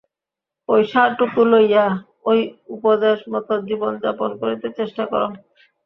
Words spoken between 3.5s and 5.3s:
জীবনযাপন করিতে চেষ্টা কর।